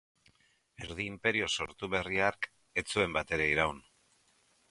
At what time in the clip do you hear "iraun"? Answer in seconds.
3.53-3.85